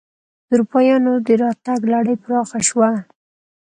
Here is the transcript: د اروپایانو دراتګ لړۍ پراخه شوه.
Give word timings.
د 0.47 0.49
اروپایانو 0.55 1.11
دراتګ 1.27 1.79
لړۍ 1.93 2.15
پراخه 2.23 2.59
شوه. 2.67 2.89